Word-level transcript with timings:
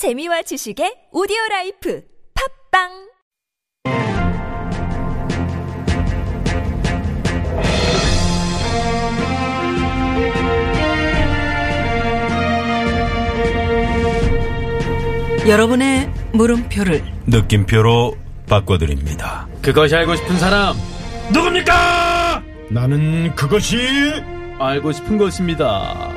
재미와 0.00 0.40
지식의 0.40 1.12
오디오 1.12 1.36
라이프 1.50 2.02
팝빵 2.72 2.88
여러분의 15.46 16.10
물음표를 16.32 17.04
느낌표로 17.26 18.16
바꿔드립니다. 18.48 19.48
그것이 19.60 19.96
알고 19.96 20.16
싶은 20.16 20.38
사람 20.38 20.76
누굽니까? 21.30 22.42
나는 22.70 23.34
그것이 23.34 23.76
알고 24.58 24.92
싶은 24.92 25.18
것입니다. 25.18 26.10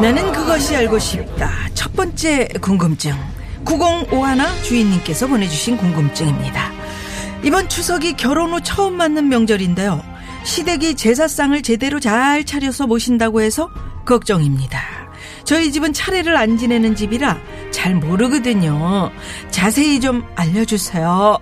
나는 0.00 0.32
그것이 0.32 0.76
알고 0.76 0.98
싶다. 0.98 1.50
첫 1.74 1.94
번째 1.94 2.48
궁금증. 2.60 3.14
9051 3.64 4.62
주인님께서 4.62 5.26
보내주신 5.26 5.76
궁금증입니다. 5.76 6.72
이번 7.42 7.68
추석이 7.68 8.14
결혼 8.14 8.52
후 8.52 8.60
처음 8.62 8.94
맞는 8.94 9.28
명절인데요. 9.28 10.02
시댁이 10.44 10.94
제사상을 10.94 11.60
제대로 11.62 11.98
잘 11.98 12.44
차려서 12.44 12.86
모신다고 12.86 13.40
해서 13.40 13.68
걱정입니다. 14.04 14.80
저희 15.44 15.72
집은 15.72 15.92
차례를 15.92 16.36
안 16.36 16.56
지내는 16.56 16.94
집이라 16.94 17.38
잘 17.72 17.94
모르거든요. 17.94 19.10
자세히 19.50 20.00
좀 20.00 20.24
알려주세요. 20.36 21.38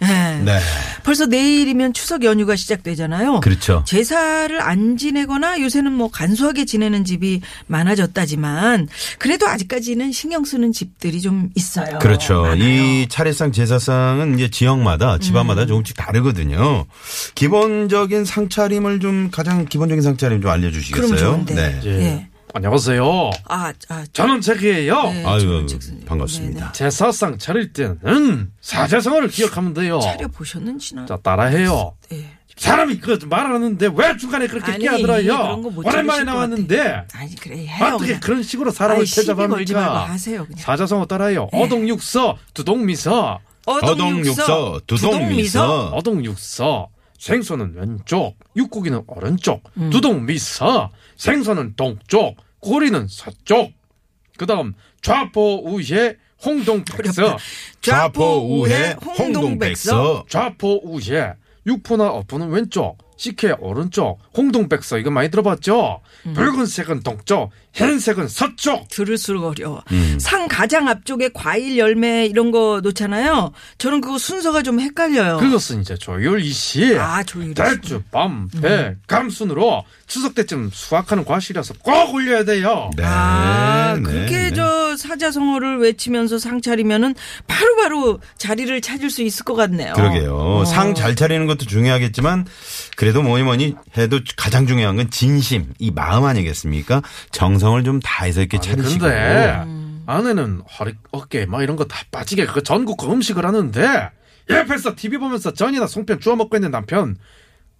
네. 0.00 0.58
네 1.06 1.16
벌써 1.16 1.26
내일이면 1.26 1.92
추석 1.92 2.24
연휴가 2.24 2.56
시작되잖아요. 2.56 3.40
그렇죠. 3.40 3.84
제사를 3.86 4.60
안 4.60 4.96
지내거나 4.96 5.60
요새는 5.60 5.92
뭐 5.92 6.10
간소하게 6.10 6.64
지내는 6.64 7.04
집이 7.04 7.42
많아졌다지만 7.68 8.88
그래도 9.18 9.46
아직까지는 9.46 10.10
신경 10.10 10.44
쓰는 10.44 10.72
집들이 10.72 11.20
좀 11.20 11.50
있어요. 11.54 12.00
그렇죠. 12.00 12.42
많아요. 12.42 12.58
이 12.58 13.06
차례상 13.08 13.52
제사상은 13.52 14.34
이제 14.34 14.50
지역마다 14.50 15.18
집안마다 15.18 15.62
음. 15.62 15.66
조금씩 15.68 15.96
다르거든요. 15.96 16.86
기본적인 17.36 18.24
상차림을 18.24 18.98
좀 18.98 19.30
가장 19.30 19.64
기본적인 19.64 20.02
상차림 20.02 20.42
좀 20.42 20.50
알려주시겠어요? 20.50 21.08
그럼 21.08 21.46
좋은데. 21.46 21.54
네. 21.54 21.80
예. 21.84 21.90
예. 22.02 22.28
안녕하세요. 22.60 23.30
아, 23.50 23.70
아, 23.90 24.04
저는 24.14 24.40
책이에요. 24.40 25.02
네, 25.02 25.24
아유 25.26 25.66
저는 25.66 26.04
반갑습니다. 26.06 26.72
제사상 26.72 27.36
차릴 27.36 27.74
때는 27.74 28.50
사자성어를 28.62 29.28
기억하면 29.28 29.74
돼요. 29.74 30.00
차려 30.00 30.28
보셨는지나. 30.28 31.04
자 31.04 31.18
따라해요. 31.18 31.94
예. 32.12 32.24
사람이 32.56 33.00
그 33.00 33.18
말하는데 33.26 33.90
왜 33.94 34.16
중간에 34.16 34.46
그렇게 34.46 34.72
아니, 34.72 34.78
끼어들어요? 34.80 35.36
거못 35.36 35.84
오랜만에 35.86 36.24
것 36.24 36.32
나왔는데 36.32 37.04
아니 37.12 37.36
그래 37.36 37.66
해요. 37.66 37.88
어떻게 37.88 38.06
그냥. 38.06 38.20
그런 38.20 38.42
식으로 38.42 38.70
사람을 38.70 39.00
아이, 39.02 39.06
시비 39.06 39.26
걸지 39.26 39.36
말고 39.46 39.58
대접합니까? 39.58 40.10
하세요 40.10 40.46
그냥. 40.46 40.58
사자성어 40.58 41.04
따라해요. 41.04 41.48
어동육서, 41.52 42.38
두동미서, 42.54 43.38
어동육서, 43.66 44.80
두동미서. 44.86 45.88
어동육서. 45.90 46.88
생선은 47.18 47.74
왼쪽, 47.76 48.36
육고기는 48.56 49.02
오른쪽, 49.06 49.62
음. 49.78 49.88
두동미서. 49.90 50.90
생선은 51.16 51.74
동쪽, 51.76 52.36
고리는 52.60 53.06
서쪽. 53.08 53.72
그다음 54.38 54.74
좌포우에 55.02 56.16
홍동백서. 56.44 57.38
좌포 57.80 58.60
우회 58.60 58.92
홍동백서. 59.18 60.26
좌포우에 60.28 61.34
육포나 61.66 62.08
어포는 62.08 62.50
왼쪽, 62.50 62.98
식혜 63.16 63.54
오른쪽, 63.58 64.18
홍동백서 64.36 64.98
이거 64.98 65.10
많이 65.10 65.30
들어봤죠? 65.30 66.00
음. 66.26 66.34
붉은색은 66.34 67.02
동쪽, 67.02 67.50
흰색은 67.72 68.28
서쪽. 68.28 68.88
들을수록 68.88 69.44
어려워. 69.44 69.82
음. 69.92 70.18
상 70.20 70.48
가장 70.48 70.88
앞쪽에 70.88 71.30
과일 71.34 71.76
열매 71.78 72.26
이런 72.26 72.50
거 72.50 72.80
놓잖아요. 72.82 73.52
저는 73.78 74.00
그거 74.00 74.18
순서가 74.18 74.62
좀 74.62 74.80
헷갈려요. 74.80 75.38
그것은 75.38 75.80
이제 75.80 75.94
조율이 75.96 76.50
씨. 76.50 76.96
아, 76.96 77.22
조율이 77.22 77.48
씨. 77.50 77.54
달주, 77.54 78.02
밤, 78.10 78.48
배, 78.62 78.94
감순으로 79.06 79.84
추석 80.06 80.34
때쯤 80.34 80.70
수확하는 80.72 81.24
과실이라서 81.24 81.74
꼭 81.82 82.14
올려야 82.14 82.44
돼요. 82.44 82.90
네. 82.96 83.02
아, 83.04 83.94
네, 83.96 84.02
그렇게 84.02 84.36
네. 84.36 84.52
저 84.54 84.96
사자성어를 84.96 85.78
외치면서 85.78 86.38
상 86.38 86.60
차리면은 86.62 87.14
바로바로 87.46 88.20
자리를 88.38 88.80
찾을 88.80 89.10
수 89.10 89.22
있을 89.22 89.44
것 89.44 89.54
같네요. 89.54 89.92
그러게요. 89.94 90.36
어. 90.36 90.64
상잘 90.64 91.16
차리는 91.16 91.46
것도 91.46 91.66
중요하겠지만 91.66 92.46
그 92.96 93.05
래도 93.06 93.22
뭐니 93.22 93.44
뭐니 93.44 93.76
해도 93.96 94.18
가장 94.36 94.66
중요한 94.66 94.96
건 94.96 95.08
진심, 95.12 95.72
이 95.78 95.92
마음 95.92 96.24
아니겠습니까? 96.24 97.02
정성을 97.30 97.84
좀 97.84 98.00
다해서 98.00 98.40
이렇게 98.40 98.56
아니, 98.56 98.66
차리시고. 98.66 99.04
근데 99.04 99.62
음. 99.64 100.02
아내는 100.06 100.62
허리, 100.78 100.94
어깨 101.12 101.46
막 101.46 101.62
이런 101.62 101.76
거 101.76 101.84
다 101.86 102.00
빠지게 102.10 102.46
그 102.46 102.64
전국 102.64 102.96
그 102.96 103.06
음식을 103.06 103.46
하는데 103.46 104.10
옆에서 104.50 104.96
TV 104.96 105.18
보면서 105.18 105.52
전이나 105.54 105.86
송편 105.86 106.18
주워 106.18 106.34
먹고 106.34 106.56
있는 106.56 106.72
남편 106.72 107.16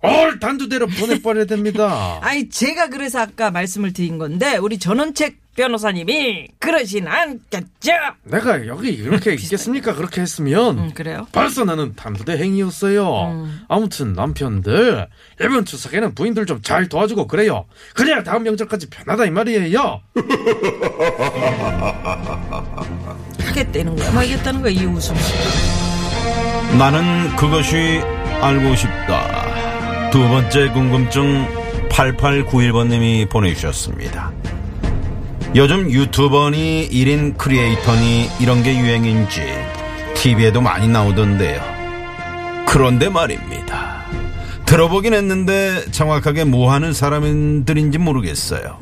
올 0.02 0.38
단두대로 0.38 0.86
보내버려야 0.86 1.46
됩니다. 1.46 2.18
아니 2.22 2.48
제가 2.48 2.88
그래서 2.88 3.18
아까 3.20 3.50
말씀을 3.50 3.92
드린 3.92 4.18
건데 4.18 4.56
우리 4.58 4.78
전원책 4.78 5.38
변호사님이 5.56 6.48
그러진 6.58 7.06
않겠죠? 7.08 7.92
내가 8.24 8.66
여기 8.66 8.90
이렇게 8.90 9.32
있겠습니까? 9.40 9.94
그렇게 9.94 10.20
했으면 10.20 10.78
음, 10.78 10.90
그래요? 10.94 11.26
벌써 11.32 11.64
나는 11.64 11.94
단두대 11.96 12.36
행위였어요. 12.38 13.30
음. 13.32 13.60
아무튼 13.68 14.12
남편들 14.12 15.06
이번 15.40 15.64
추석에는 15.64 16.14
부인들 16.14 16.44
좀 16.46 16.56
잘 16.62 16.88
도와주고 16.88 17.26
그래요. 17.28 17.64
그래야 17.94 18.22
다음 18.24 18.42
명절까지 18.42 18.90
편하다 18.90 19.26
이 19.26 19.30
말이에요. 19.30 20.00
하겠다는 23.40 23.96
거야 23.96 24.12
말겠다는 24.12 24.62
거야 24.62 24.72
이 24.72 24.84
웃음. 24.84 25.14
나는 26.78 27.36
그것이 27.36 28.00
알고 28.40 28.74
싶다. 28.74 30.10
두 30.10 30.18
번째 30.28 30.68
궁금증 30.70 31.46
8891번님이 31.90 33.28
보내주셨습니다. 33.30 34.32
요즘 35.56 35.90
유튜버니 35.90 36.90
1인 36.90 37.38
크리에이터니 37.38 38.28
이런 38.40 38.62
게 38.62 38.78
유행인지 38.78 39.40
TV에도 40.14 40.60
많이 40.60 40.86
나오던데요. 40.86 41.62
그런데 42.66 43.08
말입니다. 43.08 44.04
들어보긴 44.66 45.14
했는데 45.14 45.82
정확하게 45.92 46.44
뭐 46.44 46.72
하는 46.72 46.92
사람들인지 46.92 47.96
모르겠어요. 47.96 48.76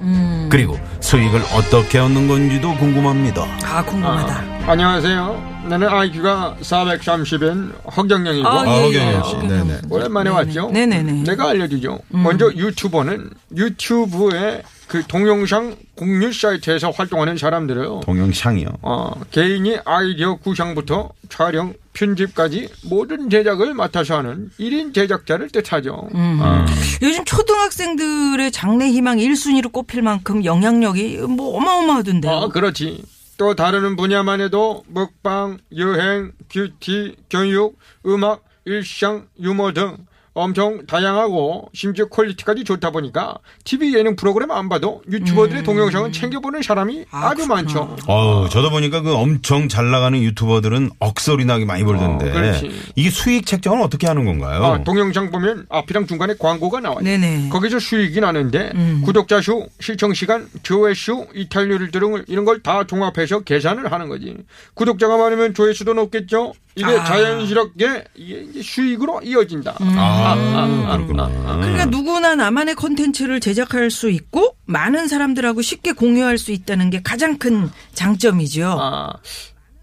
그리고 0.51 0.77
수익을 0.99 1.43
어떻게 1.55 1.99
얻는 1.99 2.27
건지도 2.27 2.75
궁금합니다. 2.75 3.47
아 3.63 3.85
궁금하다. 3.85 4.35
아, 4.35 4.71
안녕하세요. 4.73 5.55
나는 5.69 5.89
IQ가 5.89 6.57
430인 6.61 7.73
허경영이고 7.97 8.49
아, 8.49 8.63
아, 8.63 8.67
예, 8.67 8.83
허경영 8.83 9.09
예. 9.09 9.29
씨. 9.29 9.35
허경영 9.35 9.49
네네. 9.69 9.79
씨. 9.79 9.87
오랜만에 9.91 10.31
네네. 10.31 10.37
왔죠. 10.37 10.71
네네네. 10.73 11.13
음. 11.13 11.25
내가 11.25 11.51
알려주죠. 11.51 12.01
먼저 12.09 12.47
유튜버는 12.47 13.31
유튜브의 13.55 14.63
그 14.89 15.03
동영상 15.07 15.77
공유 15.97 16.33
사이트에서 16.33 16.91
활동하는 16.91 17.37
사람들이에요. 17.37 18.01
동영상이요. 18.05 18.69
어, 18.83 19.13
개인이 19.31 19.79
아이디어 19.85 20.37
구상부터 20.37 21.11
촬영, 21.29 21.75
편집까지 21.95 22.69
모든 22.85 23.31
제작을 23.31 23.75
맡아서 23.75 24.19
하는 24.19 24.51
1인 24.59 24.95
제작자를 24.95 25.51
뜻하죠. 25.51 26.09
음. 26.15 26.39
아, 26.43 26.67
요즘 27.03 27.25
초등학생들의 27.25 28.51
장래 28.53 28.89
희망 28.91 29.17
1순위로 29.19 29.73
꼽힐 29.73 30.03
만큼 30.03 30.45
영향력이 30.45 31.19
뭐 31.29 31.57
어마어마하던데요. 31.57 32.33
아, 32.33 32.49
그렇지. 32.49 33.03
또 33.37 33.55
다루는 33.55 33.97
분야만 33.97 34.41
해도 34.41 34.85
먹방, 34.89 35.59
여행, 35.77 36.33
뷰티, 36.53 37.17
교육, 37.31 37.79
음악, 38.07 38.45
일상, 38.65 39.27
유머 39.41 39.73
등 39.73 39.97
엄청 40.35 40.85
다양하고 40.87 41.71
심지어 41.75 42.07
퀄리티까지 42.07 42.65
좋다 42.65 42.91
보니까 42.91 43.37
TV 43.65 43.95
예능 43.95 44.17
프로그램 44.17 44.51
안 44.51 44.69
봐도 44.69 45.01
유튜버들의 45.09 45.63
동영상은 45.63 46.11
챙겨보는 46.11 46.63
사람이 46.63 46.99
음. 46.99 47.05
아, 47.13 47.27
아, 47.29 47.31
주 47.35 47.47
그렇구나. 47.47 47.55
많죠. 47.55 47.97
어우, 48.09 48.49
저도 48.49 48.71
보니까 48.71 49.01
그 49.03 49.15
엄청 49.15 49.69
잘 49.69 49.91
나가는 49.93 50.21
유튜버들은 50.21 50.91
억소리 50.99 51.45
나게 51.45 51.65
많이 51.65 51.85
벌던데. 51.85 52.31
어, 52.31 52.33
그렇지. 52.33 52.71
이게 52.97 53.11
수익 53.11 53.47
책정은 53.47 53.81
어떻게 53.83 54.09
하는 54.09 54.25
건가요? 54.25 54.65
아, 54.65 54.83
동영상 54.83 55.31
보면 55.31 55.67
앞이랑 55.71 56.07
중간에 56.09 56.35
광고가 56.39 56.81
나와요. 56.81 57.01
네네. 57.03 57.51
거기서 57.51 57.79
수익이 57.79 58.21
나는데 58.21 58.73
음. 58.75 59.03
구독자 59.05 59.41
수, 59.41 59.67
시청 59.81 60.13
시간, 60.15 60.49
조회수, 60.65 61.29
이탈률 61.35 61.93
등을 61.93 62.25
이런 62.27 62.45
걸 62.45 62.55
다 62.65 62.85
종합해서 62.87 63.41
계산을 63.41 63.93
하는 63.93 64.09
거지. 64.09 64.35
구독자가 64.73 65.19
많으면 65.19 65.53
조회수도 65.55 65.93
높겠죠. 65.93 66.55
이게 66.77 66.87
아. 66.87 67.05
자연스럽게 67.05 68.05
이게 68.17 68.63
수익으로 68.63 69.21
이어진다. 69.23 69.77
아, 69.79 70.24
그렇구나. 70.25 71.29
그러니까 71.29 71.85
누구나 71.87 72.35
나만의 72.35 72.75
콘텐츠를 72.75 73.41
제작할 73.41 73.91
수 73.91 74.11
있고 74.11 74.57
많은 74.67 75.09
사람들하고 75.09 75.63
쉽게 75.63 75.93
공유할 75.93 76.39
수 76.39 76.53
있다는 76.53 76.91
게 76.91 77.03
가장 77.03 77.39
큰 77.39 77.71
장점이죠. 77.93 78.77
아, 78.81 79.13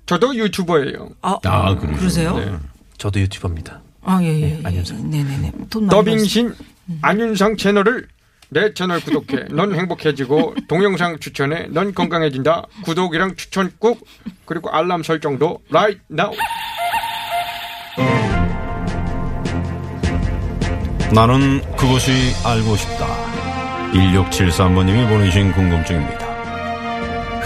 저도 0.05 0.35
유튜버예요. 0.35 1.09
아, 1.21 1.37
아. 1.43 1.75
그러세요? 1.75 2.37
네. 2.37 2.51
저도 2.97 3.19
유튜버입니다. 3.21 3.81
아, 4.03 4.19
예, 4.23 4.27
예. 4.27 4.41
예. 4.41 4.61
안윤상. 4.63 5.09
네네네. 5.09 5.51
돈 5.69 5.87
더빙신 5.87 6.53
안윤상 7.01 7.57
채널을 7.57 8.07
내 8.49 8.73
채널 8.73 8.99
구독해. 8.99 9.45
넌 9.55 9.73
행복해지고 9.73 10.55
동영상 10.67 11.19
추천해. 11.19 11.67
넌 11.69 11.93
건강해진다. 11.93 12.65
구독이랑 12.83 13.35
추천 13.35 13.71
꾹 13.79 14.05
그리고 14.45 14.69
알람 14.69 15.03
설정도 15.03 15.59
right 15.69 16.01
now. 16.11 16.31
나는 21.13 21.61
그것이 21.75 22.11
알고 22.43 22.75
싶다. 22.77 23.05
1673번님이 23.93 25.09
보내신 25.09 25.51
궁금증입니다. 25.51 26.31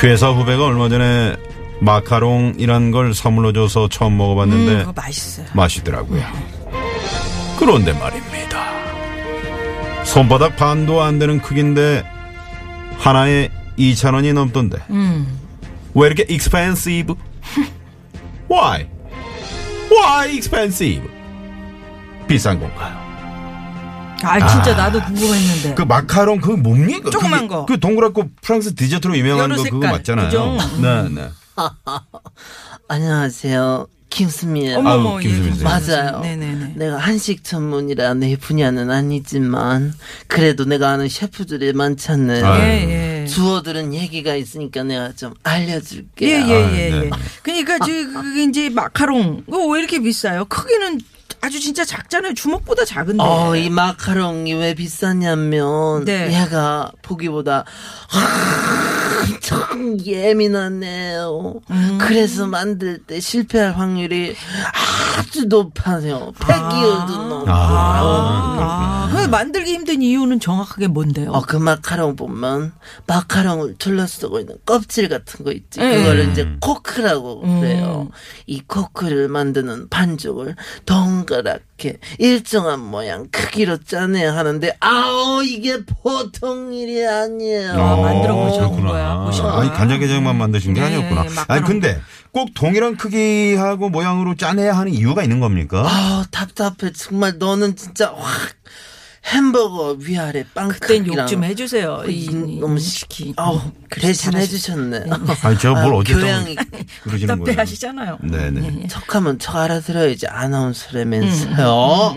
회사 0.03 0.29
후배가 0.29 0.65
얼마 0.65 0.87
전에 0.87 1.35
마카롱이란 1.79 2.91
걸 2.91 3.13
선물로 3.13 3.53
줘서 3.53 3.87
처음 3.89 4.17
먹어봤는데 4.17 4.83
음, 4.83 4.93
맛있어요. 4.95 5.47
맛있더라고요. 5.53 6.23
그런데 7.57 7.91
말입니다. 7.93 8.63
손바닥 10.03 10.55
반도 10.57 11.01
안 11.01 11.17
되는 11.17 11.41
크기인데 11.41 12.03
하나에 12.99 13.49
2,000원이 13.79 14.33
넘던데. 14.33 14.77
음. 14.91 15.39
왜 15.95 16.07
이렇게 16.07 16.25
expensive? 16.29 17.15
Why? 18.49 18.87
Why 19.91 20.35
expensive? 20.35 21.09
비싼 22.27 22.59
건가요? 22.59 23.04
아 24.25 24.47
진짜 24.47 24.75
나도 24.75 25.01
궁금했는데. 25.03 25.75
그 25.75 25.81
마카롱 25.83 26.39
그거 26.41 26.57
뭡니까? 26.57 27.09
조그만 27.09 27.41
그게 27.41 27.47
거. 27.47 27.65
그 27.65 27.79
동그랗고 27.79 28.29
프랑스 28.41 28.73
디저트로 28.75 29.17
유명한 29.17 29.51
여러 29.51 29.57
거 29.57 29.63
그거 29.63 29.81
색깔, 29.81 29.91
맞잖아요. 29.91 30.25
그죠? 30.27 30.57
네, 30.81 31.09
네. 31.09 31.29
안녕하세요. 32.87 33.87
김수미예요. 34.09 34.77
어머머, 34.79 35.09
아우, 35.09 35.19
예, 35.19 35.27
김수미 35.27 35.55
씨. 35.57 35.63
맞아요. 35.63 36.19
네네네. 36.21 36.73
내가 36.75 36.97
한식 36.97 37.43
전문이라 37.43 38.13
내 38.13 38.37
분야는 38.37 38.89
아니지만 38.89 39.93
그래도 40.27 40.63
내가 40.63 40.91
아는 40.91 41.09
셰프들이 41.09 41.73
많잖아요. 41.73 42.45
아유. 42.45 42.61
예, 42.61 43.23
예. 43.23 43.27
주어들은 43.27 43.93
얘기가 43.93 44.35
있으니까 44.35 44.83
내가 44.83 45.11
좀 45.13 45.31
예, 45.45 45.49
알려줄게요. 45.49 46.47
예, 46.47 46.51
예, 46.51 46.89
네. 46.91 47.05
예. 47.05 47.09
그러니까 47.43 47.79
저 47.79 47.85
그게 47.91 48.43
이제 48.43 48.69
마카롱 48.69 49.43
그거 49.45 49.65
왜 49.67 49.79
이렇게 49.79 49.99
비싸요? 49.99 50.45
크기는 50.45 51.01
아주 51.45 51.59
진짜 51.59 51.85
작잖아요. 51.85 52.33
주먹보다 52.33 52.85
작은데. 52.85 53.23
어, 53.23 53.55
이 53.55 53.69
마카롱이 53.69 54.55
왜 54.55 54.73
비싸냐면 54.73 56.03
네. 56.03 56.41
얘가 56.41 56.91
보기보다 57.03 57.65
참 59.41 59.97
예민하네요. 60.03 61.59
음. 61.69 61.97
그래서 61.99 62.47
만들 62.47 62.99
때 62.99 63.19
실패할 63.19 63.73
확률이 63.73 64.35
아주 65.17 65.45
높아요. 65.45 66.31
폐기율도 66.39 67.27
높고. 67.29 67.45
아, 67.47 69.09
그 69.11 69.27
만들기 69.27 69.73
힘든 69.73 70.01
이유는 70.01 70.39
정확하게 70.39 70.87
뭔데요? 70.87 71.31
어, 71.31 71.41
그 71.41 71.57
마카롱 71.57 72.15
보면 72.15 72.73
마카롱을 73.07 73.75
둘러쓰고 73.77 74.39
있는 74.39 74.55
껍질 74.65 75.09
같은 75.09 75.43
거 75.43 75.51
있지. 75.51 75.79
예. 75.81 75.97
그거를 75.97 76.31
이제 76.31 76.47
코크라고 76.59 77.43
음. 77.43 77.59
그래요. 77.59 78.09
이 78.47 78.61
코크를 78.61 79.27
만드는 79.27 79.89
반죽을 79.89 80.55
동그랗게 80.85 81.74
일정한 82.19 82.79
모양 82.79 83.27
크기로 83.29 83.77
짜내야 83.83 84.35
하는데 84.35 84.75
아우 84.79 85.43
이게 85.43 85.83
보통 85.85 86.73
일이 86.73 87.05
아니에요. 87.05 87.71
아, 87.73 87.95
만들어 87.97 88.35
보신. 88.35 88.61
거야, 88.85 89.17
보신 89.25 89.43
거야. 89.43 89.53
아니 89.55 89.69
간장게장만 89.73 90.37
만드신 90.37 90.73
게 90.73 90.81
네, 90.81 90.87
아니었구나. 90.87 91.23
마카롱. 91.23 91.45
아니 91.47 91.63
근데 91.63 91.99
꼭 92.31 92.49
동일한 92.53 92.95
크기하고 92.97 93.89
모양으로 93.89 94.35
짜내야 94.35 94.77
하는 94.77 94.93
이유가 94.93 95.23
있는 95.23 95.39
겁니까? 95.39 95.83
아 95.85 96.25
답답해 96.31 96.91
정말 96.93 97.37
너는 97.37 97.75
진짜 97.75 98.13
확 98.15 98.51
햄버거 99.25 99.97
위아래 99.99 100.45
빵 100.53 100.69
그땐 100.69 101.03
크기랑 101.03 101.23
욕좀 101.25 101.43
해주세요. 101.43 102.03
그 102.05 102.11
이, 102.11 102.25
이- 102.25 102.59
너무 102.59 102.77
시키. 102.79 103.33
아우 103.37 103.59
대신 103.89 104.35
해주셨네. 104.35 105.05
아니 105.41 105.57
제가 105.57 105.81
뭘 105.81 105.95
어쨌든 105.95 106.21
교양이 106.21 106.55
그러시는 107.03 107.39
거예요. 107.39 107.59
하시잖아요. 107.59 108.19
네네. 108.21 108.87
척하면 108.87 109.39
척 109.39 109.55
알아들어야지 109.55 110.27
아나운서라면서요. 110.27 112.15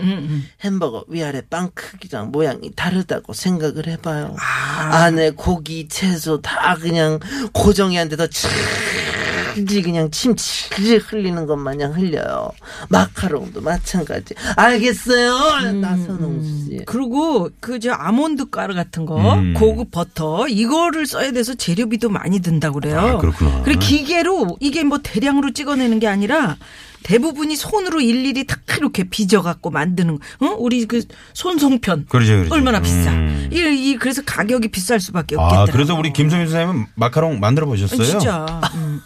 햄버거 0.61 1.03
위아래 1.07 1.41
빵 1.49 1.71
크기랑 1.73 2.29
모양이 2.31 2.71
다르다고 2.75 3.33
생각을 3.33 3.87
해봐요. 3.87 4.35
안에 4.39 5.31
고기, 5.31 5.87
채소 5.87 6.41
다 6.41 6.75
그냥 6.79 7.19
고정이 7.53 7.97
안 7.97 8.07
돼서 8.09 8.27
칠지 9.55 9.81
그냥 9.81 10.09
침 10.11 10.35
칠질 10.35 10.99
흘리는 10.99 11.45
것 11.45 11.55
마냥 11.57 11.93
흘려요. 11.95 12.49
마카롱도 12.89 13.61
마찬가지. 13.61 14.33
알겠어요, 14.55 15.71
나선홍 15.73 16.43
씨. 16.43 16.81
그리고 16.85 17.49
그 17.59 17.79
저 17.79 17.91
아몬드 17.93 18.49
가루 18.49 18.75
같은 18.75 19.05
거, 19.05 19.35
음. 19.35 19.53
고급 19.53 19.91
버터 19.91 20.47
이거를 20.49 21.05
써야 21.05 21.31
돼서 21.31 21.53
재료비도 21.55 22.09
많이 22.09 22.39
든다고 22.41 22.79
그래요. 22.81 22.99
아, 22.99 23.17
그렇구나. 23.17 23.61
그리고 23.63 23.79
기계로 23.79 24.57
이게 24.59 24.83
뭐 24.83 24.99
대량으로 25.01 25.51
찍어내는 25.53 25.99
게 25.99 26.07
아니라 26.07 26.57
대부분이 27.03 27.55
손으로 27.55 28.01
일일이 28.01 28.45
탁 28.45 28.59
이렇게 28.77 29.05
빚어갖고 29.05 29.69
만드는, 29.69 30.19
거. 30.19 30.45
어? 30.45 30.55
우리 30.59 30.85
그 30.85 31.01
손송편. 31.33 32.07
그러죠, 32.09 32.33
그러죠. 32.33 32.53
얼마나 32.53 32.81
비싸. 32.81 33.11
음. 33.11 33.49
이, 33.51 33.57
이 33.91 33.95
그래서 33.97 34.21
가격이 34.25 34.67
비쌀 34.67 34.99
수밖에 34.99 35.35
없겠다. 35.37 35.61
아 35.61 35.65
그래서 35.65 35.95
우리 35.95 36.11
김성윤 36.11 36.47
선생님은 36.47 36.87
마카롱 36.95 37.39
만들어 37.39 37.65
보셨어요? 37.67 38.03
진짜. 38.03 38.61
음. 38.75 38.99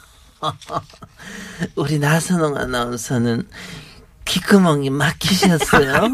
우리 1.75 1.99
나선홍 1.99 2.57
아나운서는 2.57 3.47
귓구멍이 4.25 4.89
막히셨어요? 4.89 6.09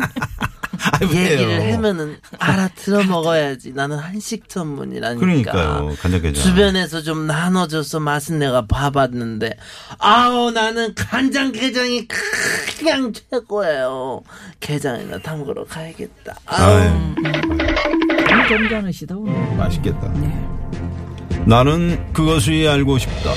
얘기를 1.03 1.73
하면은 1.73 2.17
알아들어 2.39 3.03
먹어야지. 3.03 3.73
나는 3.73 3.97
한식 3.97 4.47
전문이라니까. 4.49 5.19
그러니까요. 5.19 5.95
간장게장. 6.01 6.43
주변에서 6.43 7.01
좀 7.01 7.27
나눠줘서 7.27 7.99
맛은 7.99 8.39
내가 8.39 8.65
봐봤는데, 8.65 9.57
아우, 9.97 10.51
나는 10.51 10.93
간장게장이 10.95 12.07
그냥 12.77 13.11
최고예요. 13.13 14.21
게장이나 14.59 15.19
담그러 15.19 15.65
가야겠다. 15.65 16.35
아우. 16.45 17.15
점잖으시다, 18.47 19.15
오늘. 19.15 19.55
맛있겠다. 19.57 20.13
나는 21.45 22.11
그것이 22.13 22.67
알고 22.67 22.97
싶다. 22.99 23.33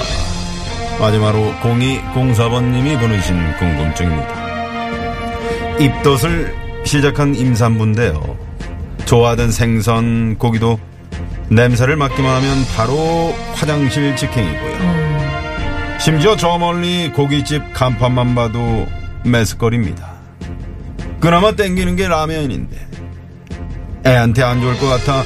마지막으로 1.00 1.52
0204번님이 1.62 2.98
보내주신 3.00 3.56
궁금증입니다. 3.56 4.42
입덧을 5.78 6.54
시작한 6.84 7.34
임산부인데요. 7.34 8.36
좋아하던 9.04 9.50
생선, 9.50 10.36
고기도 10.38 10.78
냄새를 11.48 11.96
맡기만 11.96 12.36
하면 12.36 12.64
바로 12.76 13.34
화장실 13.54 14.16
직행이고요. 14.16 15.98
심지어 15.98 16.36
저 16.36 16.58
멀리 16.58 17.10
고깃집 17.12 17.74
간판만 17.74 18.34
봐도 18.34 18.86
메스거립니다. 19.24 20.12
그나마 21.20 21.52
땡기는 21.52 21.94
게 21.94 22.08
라면인데 22.08 22.76
애한테 24.05 24.43
안 24.43 24.60
좋을 24.60 24.76
것 24.78 24.88
같아 24.88 25.22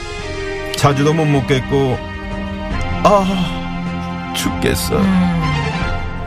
자주도 0.77 1.15
못 1.15 1.25
먹겠고 1.25 1.97
아 3.03 4.33
죽겠어 4.37 5.01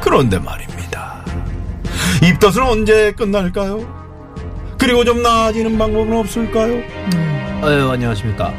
그런데 0.01 0.39
말입니다 0.39 1.23
입덧은 2.23 2.63
언제 2.67 3.11
끝날까요? 3.13 3.97
그리고 4.77 5.03
좀 5.03 5.21
나아지는 5.21 5.77
방법은 5.77 6.15
없을까요? 6.17 6.81
아유 7.61 7.89
안녕하십니까 7.91 8.53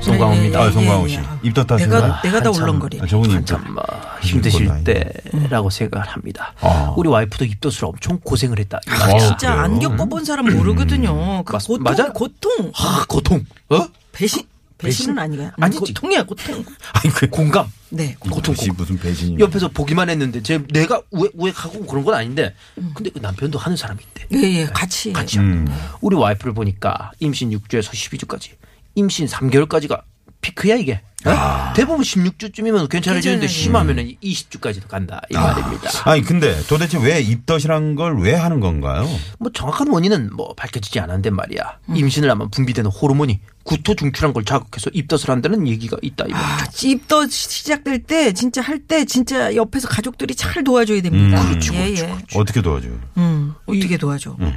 송강호입니다. 0.00 0.60
아 0.60 0.70
송광호 0.70 1.08
씨 1.08 1.16
예, 1.16 1.18
예. 1.20 1.24
입덧 1.42 1.70
하시나요? 1.72 2.00
내가, 2.02 2.22
내가 2.22 2.40
다. 2.42 2.50
울렁거리. 2.50 3.00
아, 3.02 3.06
저분이 3.06 3.34
한참 3.34 3.64
뭐 3.74 3.82
힘드실. 4.20 4.70
때라고 4.84 5.70
생각을 5.70 6.06
합니다. 6.06 6.52
아. 6.60 6.92
우리 6.96 7.08
와이프도 7.08 7.44
입덧을 7.46 7.86
엄청 7.86 8.20
고생을 8.22 8.58
했다. 8.60 8.78
이 8.86 8.90
아, 8.90 8.98
말이야. 8.98 9.18
진짜? 9.26 9.52
안 9.52 9.78
겪어본 9.80 10.24
사람 10.24 10.54
모르거든요. 10.54 11.42
그 11.44 11.52
맞- 11.54 11.66
고통, 11.66 11.82
맞아? 11.82 12.12
고통. 12.12 12.50
아 12.78 13.04
고통. 13.08 13.42
어? 13.70 13.86
배신, 14.12 14.42
배신은 14.78 15.18
아니가. 15.18 15.52
아니지. 15.58 15.80
고통이야, 15.80 16.24
고통. 16.24 16.64
아니 16.92 17.12
그 17.12 17.28
공감. 17.28 17.66
네. 17.88 18.14
고통 18.18 18.54
씨 18.54 18.70
무슨 18.70 18.98
배신이 18.98 19.38
옆에서 19.38 19.68
보기만 19.68 20.10
했는데 20.10 20.42
제 20.42 20.62
내가 20.68 21.00
우에 21.10 21.28
우액하고 21.34 21.86
그런 21.86 22.04
건 22.04 22.14
아닌데 22.14 22.54
근데 22.94 23.10
그 23.10 23.18
남편도 23.18 23.58
하는 23.58 23.76
사람이 23.76 24.00
있대. 24.02 24.26
예, 24.36 24.60
예, 24.60 24.66
같이. 24.66 25.12
같이. 25.12 25.38
음. 25.38 25.66
우리 26.00 26.16
와이프를 26.16 26.52
보니까 26.52 27.12
임신 27.20 27.50
6주에서 27.50 27.90
12주까지 27.90 28.50
임신 28.94 29.26
3개월까지가 29.26 30.02
피크야 30.46 30.76
이게. 30.76 31.00
어? 31.24 31.72
대부분 31.74 32.02
16주쯤이면 32.04 32.88
괜찮아지는데. 32.88 33.48
심하면은 33.48 34.12
20주까지도 34.22 34.86
간다 34.86 35.20
이 35.28 35.34
말입니다. 35.34 35.90
아니 36.08 36.22
근데 36.22 36.56
도대체 36.68 36.98
왜 37.02 37.20
입덧이란 37.20 37.96
걸 37.96 38.16
왜 38.20 38.34
하는 38.34 38.60
건가요? 38.60 39.08
뭐 39.40 39.50
정확한 39.52 39.88
원인은 39.88 40.30
뭐 40.36 40.54
밝혀지지 40.54 41.00
않았는데 41.00 41.30
말이야. 41.30 41.78
임신을 41.92 42.30
하면 42.30 42.50
분비되는 42.50 42.88
호르몬이 42.90 43.40
구토중출한 43.64 44.32
걸 44.34 44.44
자극해서 44.44 44.90
입덧을 44.92 45.30
한다는 45.30 45.66
얘기가 45.66 45.96
있다 46.00 46.26
이 46.28 46.30
말이죠. 46.30 46.38
아, 46.38 46.66
입덧 46.84 47.30
시작될 47.32 48.04
때, 48.04 48.32
진짜 48.32 48.62
할 48.62 48.78
때, 48.78 49.04
진짜 49.04 49.52
옆에서 49.56 49.88
가족들이 49.88 50.36
잘 50.36 50.62
도와줘야 50.62 51.02
됩니다. 51.02 51.42
음. 51.42 51.48
그렇죠, 51.48 51.74
예, 51.74 51.86
그렇죠, 51.86 52.04
예. 52.04 52.06
그렇죠. 52.14 52.38
어떻게 52.38 52.62
도와줘요? 52.62 52.92
음, 53.16 53.54
어떻게 53.66 53.96
도와줘? 53.96 54.36
응. 54.38 54.54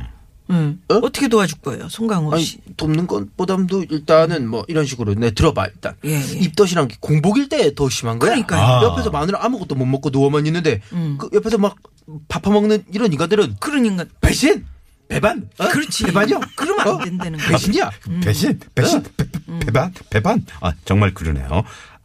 어? 0.50 0.76
어? 0.96 1.00
떻게 1.02 1.28
도와줄 1.28 1.60
거예요, 1.60 1.88
송강호 1.90 2.34
아니 2.34 2.44
씨? 2.44 2.58
돕는 2.76 3.06
것보담도 3.08 3.86
일단은 3.90 4.48
뭐 4.48 4.66
이런 4.68 4.86
식으로 4.86 5.14
내 5.14 5.32
들어봐 5.32 5.68
일단 5.68 5.94
예, 6.06 6.14
예. 6.16 6.40
입덧이란 6.40 6.88
게 6.88 6.96
공복일 7.00 7.48
때 7.50 7.74
더 7.76 7.88
심한 7.90 8.18
거야. 8.18 8.32
그러니까요. 8.32 8.62
아. 8.62 8.84
옆에서 8.84 9.12
마누라 9.12 9.44
아무것도 9.44 9.76
못 9.76 9.86
먹고 9.86 10.10
누워만 10.10 10.46
있는데 10.48 10.82
음. 10.94 11.18
그 11.20 11.30
옆에서 11.34 11.58
막밥 11.60 12.42
퍼먹는 12.42 12.86
이런 12.94 13.12
인간들은 13.14 13.58
그러니까 13.60 14.06
배신 14.22 14.66
배반 15.08 15.50
어? 15.60 15.68
그렇지. 15.70 16.06
배반이야. 16.06 16.40
그러면 16.56 16.88
어? 16.88 16.92
안 16.98 17.06
된다는 17.06 17.38
거야. 17.40 17.50
배신이야. 17.50 17.92
배신, 18.24 18.60
배신, 18.76 19.04
배, 19.18 19.26
배, 19.30 19.60
배반, 19.66 19.94
배반. 20.10 20.46
아 20.62 20.72
정말 20.86 21.14
그러네요. 21.14 21.64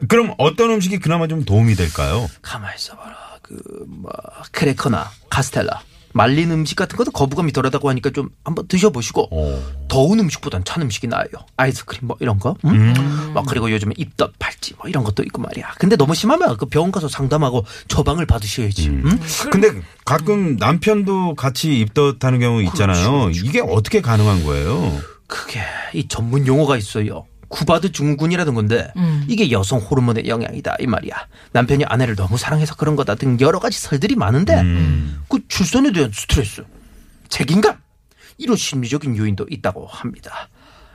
그럼 0.08 0.34
어떤 0.38 0.70
음식이 0.70 0.98
그나마 0.98 1.26
좀 1.28 1.44
도움이 1.44 1.74
될까요? 1.76 2.28
가만히 2.42 2.76
있어봐라. 2.76 3.16
그 3.42 3.58
뭐 3.86 4.10
크래커나 4.52 5.10
카스텔라 5.30 5.82
말린 6.14 6.52
음식 6.52 6.76
같은 6.76 6.96
것도 6.96 7.10
거부감이 7.10 7.52
덜하다고 7.52 7.88
하니까 7.90 8.10
좀 8.10 8.30
한번 8.44 8.66
드셔보시고 8.68 9.34
오. 9.34 9.62
더운 9.88 10.20
음식보단 10.20 10.64
찬 10.64 10.80
음식이 10.80 11.08
나아요. 11.08 11.26
아이스크림 11.56 12.06
뭐 12.06 12.16
이런 12.20 12.38
거. 12.38 12.56
음? 12.64 13.32
뭐 13.34 13.42
그리고 13.42 13.70
요즘에 13.70 13.94
입덧 13.96 14.32
팔찌 14.38 14.74
뭐 14.78 14.88
이런 14.88 15.02
것도 15.02 15.24
있고 15.24 15.42
말이야. 15.42 15.74
근데 15.78 15.96
너무 15.96 16.14
심하면 16.14 16.56
그 16.56 16.66
병원 16.66 16.92
가서 16.92 17.08
상담하고 17.08 17.64
처방을 17.88 18.26
받으셔야지. 18.26 18.88
음? 18.88 19.20
근데 19.50 19.72
가끔 20.04 20.56
남편도 20.56 21.34
같이 21.34 21.80
입덧하는 21.80 22.38
경우 22.38 22.62
있잖아요. 22.62 23.30
이게 23.30 23.60
어떻게 23.60 24.00
가능한 24.00 24.44
거예요? 24.44 24.96
그게 25.26 25.60
이 25.94 26.06
전문 26.06 26.46
용어가 26.46 26.76
있어요. 26.76 27.26
구바드 27.54 27.92
증후군이라는 27.92 28.52
건데 28.54 28.92
이게 29.28 29.52
여성 29.52 29.78
호르몬의 29.78 30.26
영향이다 30.26 30.76
이 30.80 30.86
말이야. 30.88 31.14
남편이 31.52 31.84
아내를 31.84 32.16
너무 32.16 32.36
사랑해서 32.36 32.74
그런 32.74 32.96
거다 32.96 33.14
등 33.14 33.38
여러 33.40 33.60
가지 33.60 33.78
설들이 33.78 34.16
많은데 34.16 34.60
그 35.28 35.38
출산에 35.46 35.92
대한 35.92 36.10
스트레스, 36.12 36.64
책임감 37.28 37.78
이런 38.38 38.56
심리적인 38.56 39.16
요인도 39.16 39.46
있다고 39.48 39.86
합니다. 39.86 40.48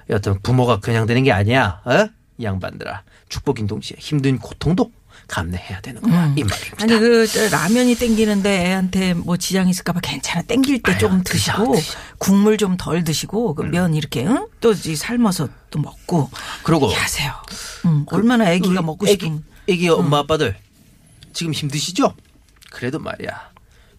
여튼 0.10 0.38
부모가 0.44 0.82
그냥 0.82 1.06
되는 1.06 1.24
게 1.24 1.32
아니야. 1.32 1.82
어? 1.86 2.10
이 2.38 2.44
양반들아 2.44 3.04
축복인 3.30 3.66
동시에 3.68 3.96
힘든 4.00 4.38
고통도 4.38 4.92
감내해야 5.30 5.80
되는 5.82 6.02
거야 6.02 6.34
이 6.36 6.44
말입니다. 6.44 6.78
아니 6.84 6.98
그 7.00 7.28
저, 7.28 7.48
라면이 7.50 7.96
땡기는데 7.96 8.66
애한테 8.66 9.14
뭐 9.14 9.38
지장 9.38 9.70
있을까봐 9.70 10.00
괜찮아 10.02 10.42
땡길 10.42 10.82
때 10.84 10.98
드셔, 10.98 11.22
드시고 11.24 11.76
드셔. 11.76 11.98
국물 12.18 12.58
좀 12.58 12.76
덜 12.78 13.04
드시고 13.04 13.56
그 13.56 13.64
면 13.64 13.94
이렇게 13.94 14.26
응? 14.26 14.48
또이 14.60 14.96
삶아서 14.96 15.48
또 15.70 15.80
먹고 15.80 16.30
그러고 16.64 16.88
하세요. 16.88 17.32
음, 17.86 18.06
얼마나 18.12 18.50
아기가 18.50 18.82
먹고 18.82 19.08
애기- 19.08 19.26
싶은 19.26 19.44
애기 19.68 19.88
엄마 19.90 20.20
아빠들 20.20 20.58
지금 21.34 21.54
힘드시죠? 21.54 22.14
그래도 22.72 23.00
말이야 23.00 23.50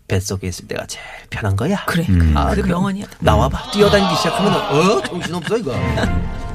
뱃속에 0.09 0.49
있을 0.49 0.67
때가 0.67 0.87
제일 0.87 1.05
편한 1.31 1.55
거야. 1.55 1.85
그래 1.87 2.05
그래 2.05 2.33
아, 2.35 2.51
그게 2.51 2.63
그럼 2.63 2.81
명언이야. 2.81 3.07
나와봐. 3.21 3.71
뛰어다니기 3.71 4.17
시작하면 4.17 4.53
어 4.55 5.03
정신 5.03 5.35
없어 5.35 5.57
이거. 5.57 5.73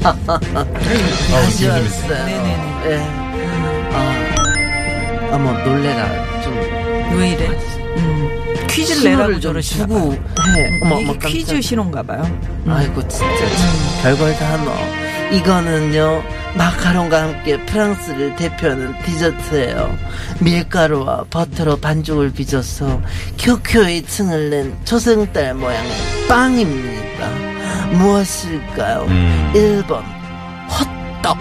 다시 0.00 1.66
왔어요. 1.66 2.24
네네네. 2.26 2.82
예. 2.86 2.98
아, 3.92 5.34
어머 5.34 5.52
놀래라 5.64 6.42
좀 6.42 6.78
왜 7.16 7.30
이래? 7.30 7.46
음, 7.48 8.54
퀴즈를 8.68 9.00
신호를 9.00 9.16
내라고 9.16 9.32
좀 9.32 9.40
저러시나 9.40 9.86
주고 9.86 10.10
봐요. 10.10 10.54
해. 10.54 10.80
어머 10.82 10.94
이게 11.00 11.04
어머 11.04 11.12
깜짝- 11.14 11.28
퀴즈 11.30 11.60
신호인가 11.62 12.02
봐요. 12.02 12.22
음. 12.66 12.70
아이고 12.70 13.08
진짜 13.08 13.26
참 13.26 14.02
별걸 14.02 14.36
다 14.36 14.56
넣어. 14.58 14.76
이거는요 15.32 16.22
마카롱과 16.54 17.22
함께 17.22 17.58
프랑스를 17.64 18.36
대표하는 18.36 18.94
디저트예요. 19.04 19.96
밀가루와 20.40 21.24
버터로 21.30 21.78
반죽을 21.78 22.30
빚어서 22.32 23.00
큐큐의 23.38 24.02
층을 24.04 24.50
낸 24.50 24.76
초승달 24.84 25.54
모양의 25.54 25.90
빵입니다. 26.28 27.07
무엇일까요? 27.92 29.04
음. 29.08 29.52
1번 29.54 30.02
호떡, 30.70 31.38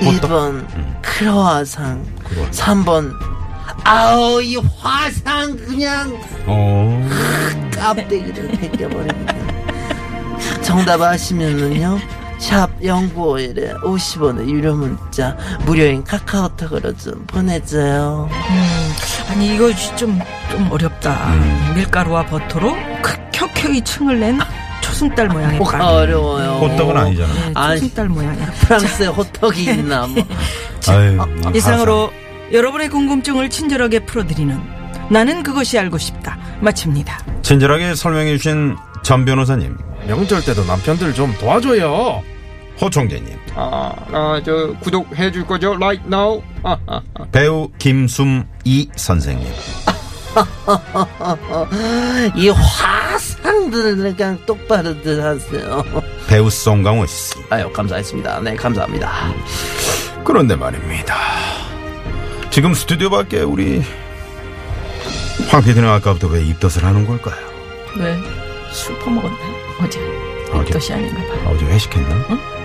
2번 0.00 0.66
크로아상, 1.02 2.04
3번 2.50 3.12
아우 3.84 4.40
이 4.42 4.56
화상 4.78 5.56
그냥 5.56 6.16
어. 6.46 7.08
깜대기를 7.74 8.48
벗겨버립니다. 8.48 9.34
정답 10.62 11.00
아시면은요. 11.02 11.98
샵 12.38 12.68
0951에 12.80 13.80
50원의 13.82 14.48
유료 14.48 14.74
문자 14.74 15.36
무료인 15.64 16.02
카카오톡으로 16.02 16.96
좀 16.96 17.24
보내줘요. 17.28 18.28
음, 18.32 18.92
아니 19.30 19.54
이거 19.54 19.72
좀, 19.94 20.18
좀 20.50 20.68
어렵다. 20.72 21.34
밀가루와 21.76 22.26
버터로 22.26 22.74
크- 23.00 23.16
켜켜이 23.32 23.80
층을 23.82 24.18
낸 24.18 24.40
초승달 24.92 25.28
모양의 25.28 25.58
빵. 25.58 25.80
어려워요. 25.80 26.50
호떡은 26.60 26.96
아니잖아. 26.96 27.34
네. 27.34 27.78
초승달 27.80 28.08
모양이야. 28.10 28.46
프랑스에 28.60 29.06
호떡이 29.06 29.64
있나 29.64 30.06
뭐. 30.06 30.22
아유, 30.88 31.18
이상으로 31.54 32.12
여러분의 32.52 32.90
궁금증을 32.90 33.48
친절하게 33.48 34.00
풀어드리는 34.00 34.60
나는 35.10 35.42
그것이 35.42 35.78
알고 35.78 35.96
싶다. 35.96 36.38
마칩니다. 36.60 37.18
친절하게 37.42 37.94
설명해 37.94 38.36
주신 38.36 38.76
전 39.02 39.24
변호사님, 39.24 39.76
명절 40.06 40.44
때도 40.44 40.64
남편들 40.64 41.14
좀 41.14 41.32
도와줘요. 41.38 42.22
호총재님, 42.80 43.38
아, 43.54 43.92
아, 44.12 44.40
저 44.44 44.74
구독해 44.80 45.30
줄 45.30 45.46
거죠? 45.46 45.72
Right 45.74 46.02
now. 46.06 46.42
아, 46.62 46.76
아, 46.86 47.00
아. 47.14 47.24
배우 47.30 47.68
김숨이 47.78 48.88
선생님, 48.96 49.46
이 52.36 52.48
화상들을 52.48 54.16
그냥 54.16 54.38
똑바로 54.46 55.00
들 55.02 55.22
하세요. 55.22 55.84
배우 56.28 56.48
송강호 56.50 57.06
씨. 57.06 57.34
아유 57.50 57.70
감사했습니다. 57.72 58.40
네 58.40 58.56
감사합니다. 58.56 59.32
그런데 60.24 60.56
말입니다. 60.56 61.16
지금 62.50 62.74
스튜디오 62.74 63.10
밖에 63.10 63.40
우리 63.40 63.82
황 65.48 65.62
PD는 65.62 65.88
아까부터 65.88 66.28
왜 66.28 66.42
입덧을 66.42 66.84
하는 66.84 67.06
걸까요? 67.06 67.36
왜? 67.98 68.18
술 68.70 68.98
퍼먹었네. 69.00 69.36
어제. 69.82 70.00
어제? 70.52 70.78
입덧이 70.78 70.92
아닌가 70.98 71.34
봐. 71.44 71.50
어제 71.50 71.64
회식했나? 71.66 72.14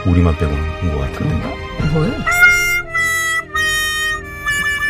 우리만 0.05 0.38
빼고 0.38 0.53
한것 0.53 1.00
같은데. 1.00 1.36
뭐야? 1.93 2.12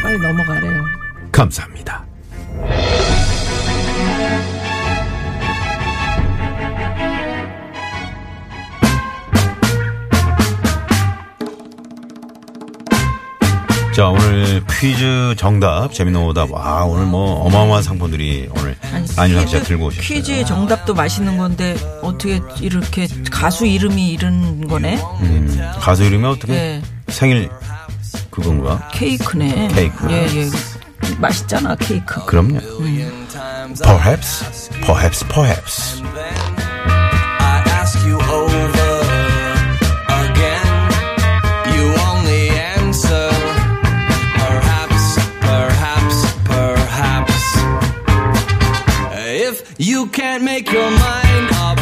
빨리 0.03 0.19
넘어가래요. 0.19 0.83
감사합니다. 1.31 2.05
자 13.97 14.09
오늘 14.09 14.63
퀴즈 14.69 15.33
정답 15.39 15.91
재밌는 15.91 16.21
오답 16.21 16.51
와 16.51 16.85
오늘 16.85 17.07
뭐 17.07 17.43
어마어마한 17.45 17.81
상품들이 17.81 18.47
오늘 18.55 18.77
안유상 19.17 19.47
씨가 19.47 19.63
들고 19.63 19.85
오셨어요. 19.87 20.07
퀴즈의 20.07 20.45
정답도 20.45 20.93
맛있는 20.93 21.39
건데 21.39 21.75
어떻게 22.03 22.39
이렇게 22.61 23.07
가수 23.31 23.65
이름이 23.65 24.11
이런 24.11 24.67
거네? 24.67 25.01
음, 25.21 25.59
가수 25.79 26.03
이름이 26.03 26.23
어떻게 26.27 26.53
예. 26.53 26.81
생일 27.07 27.49
그건가? 28.29 28.87
케이크네. 28.93 29.69
케이크. 29.69 30.11
예, 30.11 30.27
예. 30.27 30.49
맛있잖아, 31.17 31.75
케이크. 31.77 32.23
그럼요. 32.27 32.59
Perhaps, 33.81 34.69
perhaps, 34.85 35.27
perhaps. 35.27 36.03
Make 50.57 50.71
your 50.71 50.89
mind 50.89 51.49
up, 51.61 51.77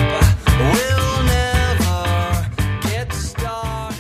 we'll 0.74 1.24
never 1.32 2.02
get 2.82 3.10
started. 3.14 3.96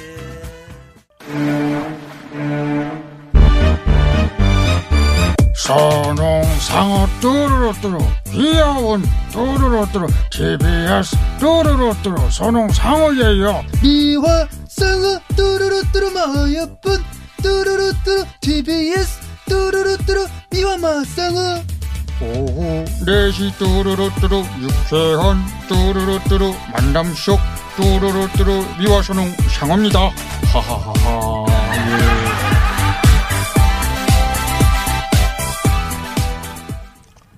선홍상어 5.55 7.08
뚜루루뚜루 7.22 8.00
귀여운 8.34 9.03
뚜루루뚜루 9.32 10.08
TBS 10.29 11.15
뚜루루뚜루 11.39 12.29
선홍상어예요. 12.32 13.63
미화 13.82 14.48
쌍어 14.67 15.20
뚜루루뚜루 15.38 16.12
마예쁜 16.12 17.01
뚜루루뚜루 17.41 18.25
TBS 18.41 19.20
뚜루루뚜루 19.48 20.27
미화 20.51 20.77
마쌍어 20.77 21.75
오후 22.22 22.86
4시 23.06 23.58
뚜루루뚜루 23.58 24.44
유쾌한 24.62 25.44
뚜루루뚜루 25.68 26.54
만남 26.72 27.14
쇼 27.14 27.38
뚜루루뚜루 27.76 28.66
미화선홍 28.80 29.30
상어입니다 29.50 30.12
하하하하 30.54 31.46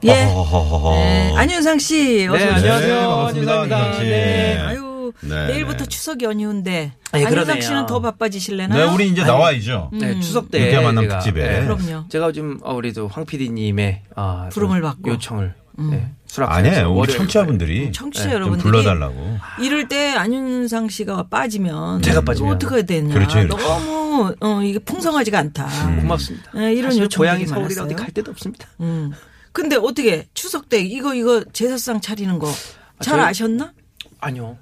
예. 0.06 0.10
예. 0.10 0.14
네, 0.26 1.34
안윤상 1.36 1.80
씨 1.80 2.28
어서 2.30 2.38
네, 2.38 2.44
오세요. 2.46 2.56
안녕하세요. 2.56 3.00
반갑습니다. 3.10 3.54
안윤상입니다. 3.62 4.68
안윤상 4.68 4.87
씨. 5.20 5.28
네. 5.28 5.36
네, 5.36 5.48
내일부터 5.54 5.84
네. 5.84 5.90
추석 5.90 6.22
연휴인데 6.22 6.94
예, 7.16 7.26
안윤상. 7.26 7.62
씨는 7.62 7.86
더 7.86 8.00
바빠지실래나? 8.02 8.76
네, 8.76 8.84
우리 8.94 9.08
이제 9.10 9.24
나와야죠. 9.24 9.92
네, 9.94 10.20
추석 10.20 10.52
때 10.52 10.66
유쾌한 10.66 10.84
만남 10.86 11.04
제가, 11.06 11.20
특집에. 11.20 11.48
네, 11.60 11.66
그럼요. 11.66 12.08
제가 12.10 12.32
좀 12.32 12.60
어, 12.64 12.74
우리도 12.74 13.08
황 13.08 13.26
PD님의 13.26 14.02
아, 14.16 14.50
부름을 14.52 14.82
좀 14.82 14.90
받고. 14.90 15.12
요청을 15.12 15.54
네, 15.80 16.12
수락해서 16.26 16.58
아니에요. 16.58 16.92
우리 16.94 17.14
청취자분들이 17.14 17.92
청취자 17.92 18.24
좀 18.26 18.34
여러분들이 18.34 18.64
불러달라고. 18.64 19.38
이럴 19.62 19.88
때 19.88 20.14
안윤상 20.16 20.90
씨가 20.90 21.28
빠지면 21.30 22.02
제가 22.02 22.22
빠지면. 22.22 22.54
어떻게 22.56 22.76
해야 22.76 22.84
되냐. 22.84 23.14
그렇죠, 23.14 23.40
그렇죠. 23.40 23.58
너무 23.58 24.36
어, 24.40 24.62
이게 24.64 24.80
풍성하지가 24.80 25.38
않다. 25.38 25.68
고맙습니다. 26.02 26.52
네, 26.56 26.74
이런 26.74 26.92
요청들이 26.94 27.16
고향이 27.18 27.46
서울이라 27.46 27.84
어디. 27.84 27.94
갈 27.94 28.10
데도 28.12 28.32
없습니다. 28.32 28.68
음. 28.80 29.12
근데 29.52 29.76
어떻게 29.76 30.28
추석 30.34 30.70
때 30.70 30.80
이거 30.80 31.14
이거 31.14 31.44
제사상 31.54 32.02
차리는 32.02 32.38
거잘 32.40 32.56
저희- 33.02 33.20
아셨나? 33.22 33.74
아니요. 34.20 34.58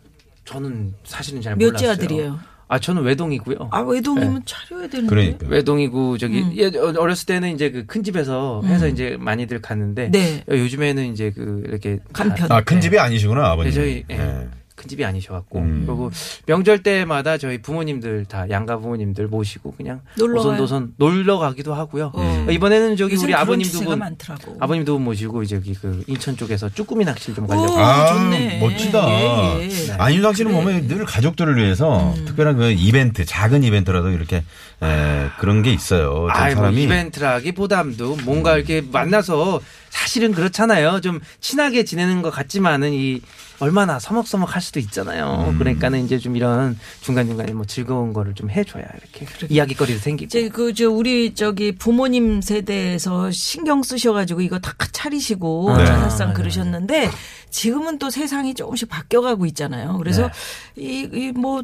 저는 0.46 0.94
사실은 1.04 1.42
잘 1.42 1.56
몇째 1.56 1.66
몰랐어요. 1.72 1.92
아들이에요? 1.92 2.40
아, 2.68 2.80
저는 2.80 3.04
외동이고요. 3.04 3.70
아 3.72 3.82
외동이면 3.82 4.36
네. 4.36 4.42
차려야 4.46 4.88
되는데. 4.88 5.08
그러니까. 5.10 5.48
외동이고 5.48 6.18
저기 6.18 6.42
음. 6.42 6.52
예, 6.56 6.66
어, 6.68 6.94
어렸을 6.98 7.28
때는 7.28 7.54
이제 7.54 7.70
그 7.70 7.86
큰 7.86 8.04
집에서 8.04 8.62
해서 8.66 8.88
이제 8.88 9.18
많이들 9.20 9.62
갔는데 9.62 10.10
네. 10.10 10.44
어, 10.50 10.56
요즘에는 10.56 11.12
이제 11.12 11.32
그 11.32 11.64
이렇게 11.68 12.00
간편. 12.12 12.52
아, 12.52 12.62
큰 12.62 12.82
집이 12.82 12.98
아니시구나, 12.98 13.52
아버님. 13.52 13.70
네, 13.72 13.76
저희 13.76 14.04
예, 14.10 14.18
네. 14.18 14.48
큰 14.86 14.88
집이 14.88 15.04
아니셔갖고 15.04 15.60
음. 15.60 15.84
그리고 15.86 16.12
명절 16.46 16.84
때마다 16.84 17.38
저희 17.38 17.62
부모님들 17.62 18.26
다 18.26 18.48
양가 18.50 18.78
부모님들 18.78 19.28
모시고 19.28 19.74
그냥 19.76 20.02
놀러 20.18 20.40
오손도손 20.42 20.94
놀러 20.98 21.38
가기도 21.40 21.74
하고요. 21.74 22.12
어. 22.14 22.46
어, 22.48 22.52
이번에는 22.52 22.96
저기 22.96 23.16
우리 23.18 23.34
아버님 23.34 23.66
두 23.66 23.72
추세가 23.74 23.92
분 23.92 24.00
많더라고. 24.00 24.58
아버님 24.60 24.86
두 24.86 24.96
분 24.96 25.04
모시고 25.04 25.44
이제 25.44 25.60
그 25.82 26.04
인천 26.08 26.38
쪽에서 26.38 26.70
쭈꾸미 26.70 27.04
낚시를 27.04 27.36
좀 27.36 27.48
가려고. 27.48 27.74
오, 27.74 27.78
아, 27.78 28.14
좋네. 28.14 28.60
멋지다. 28.60 29.10
예, 29.10 29.70
예. 29.70 29.92
안윤상 29.98 30.34
씨는 30.34 30.52
보면 30.54 30.88
늘 30.88 31.04
가족들을 31.06 31.58
위해서 31.58 32.14
음. 32.14 32.26
특별한 32.26 32.58
그 32.58 32.72
이벤트, 32.72 33.26
작은 33.26 33.64
이벤트라도 33.64 34.10
이렇게 34.12 34.38
에, 34.82 35.28
그런 35.40 35.64
게 35.64 35.74
있어요. 35.74 36.12
어떤 36.12 36.30
아이, 36.42 36.54
뭐 36.54 36.62
사람이 36.64 36.84
이벤트라기보담도 36.84 38.18
뭔가 38.24 38.56
이렇게 38.56 38.82
만나서 38.90 39.60
사실은 39.90 40.32
그렇잖아요. 40.34 41.02
좀 41.02 41.20
친하게 41.42 41.84
지내는 41.84 42.22
것 42.22 42.30
같지만은 42.30 42.94
이 42.94 43.22
얼마나 43.60 44.00
서먹서먹 44.00 44.56
할 44.56 44.62
수도 44.62 44.80
있잖아요. 44.80 45.48
음. 45.50 45.58
그러니까는 45.58 46.06
이제 46.06 46.18
좀 46.18 46.36
이런 46.36 46.78
중간 47.02 47.28
중간에 47.28 47.54
뭐 47.54 47.66
즐거운 47.66 48.14
거를 48.14 48.34
좀 48.36 48.50
해줘야 48.50 48.84
이렇게 48.84 49.26
이야기거리도 49.50 50.00
생기고. 50.00 50.26
이제 50.28 50.50
그 50.50 50.74
저 50.74 50.90
우리 50.90 51.34
저기 51.34 51.74
부모님 51.74 52.42
세대에서 52.42 53.32
신경 53.32 53.82
쓰셔가지고 53.82 54.42
이거 54.42 54.60
다 54.60 54.74
차리시고 54.92 55.78
네. 55.78 55.86
제사상 55.86 56.34
그러셨는데 56.34 57.10
지금은 57.50 57.98
또 57.98 58.10
세상이 58.10 58.54
조금씩 58.56 58.90
바뀌어가고 58.90 59.46
있잖아요. 59.48 59.98
그래서 59.98 60.30
네. 60.76 61.10
이뭐 61.14 61.64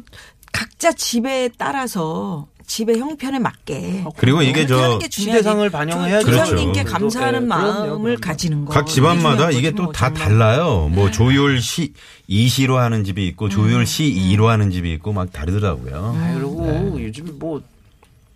각자 0.52 0.92
집에 0.92 1.50
따라서 1.58 2.46
집의 2.72 2.98
형편에 2.98 3.38
맞게 3.38 4.04
그리고 4.16 4.40
이게 4.40 4.66
저. 4.66 4.98
시대상을 5.10 5.68
반영해야죠. 5.68 6.24
그렇죠. 6.24 6.44
조상님께 6.44 6.84
그래도, 6.84 6.90
감사하는 6.90 7.40
네, 7.40 7.46
마음을 7.46 7.82
그럼요, 7.82 8.02
그럼요. 8.02 8.20
가지는 8.22 8.64
거. 8.64 8.72
각 8.72 8.86
집안마다 8.86 9.50
이게 9.50 9.72
또뭐 9.72 9.92
다. 9.92 10.10
달라요. 10.14 10.88
뭐 10.90 11.06
네. 11.06 11.12
조율 11.12 11.60
시 11.60 11.92
2시로 12.30 12.76
하는 12.76 13.04
집이 13.04 13.26
있고 13.28 13.46
음. 13.46 13.50
조율 13.50 13.86
시 13.86 14.04
2로 14.04 14.46
하는 14.46 14.70
집이 14.70 14.90
있고 14.94 15.12
막 15.12 15.30
다르더라고요. 15.30 16.14
아, 16.16 16.34
그리고 16.34 16.64
네. 16.64 17.04
요즘 17.04 17.38
뭐 17.38 17.60